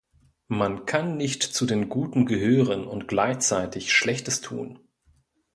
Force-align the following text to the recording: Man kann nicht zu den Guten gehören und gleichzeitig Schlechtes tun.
Man 0.47 0.87
kann 0.87 1.15
nicht 1.15 1.43
zu 1.43 1.67
den 1.67 1.87
Guten 1.87 2.25
gehören 2.25 2.87
und 2.87 3.07
gleichzeitig 3.07 3.93
Schlechtes 3.93 4.41
tun. 4.41 4.79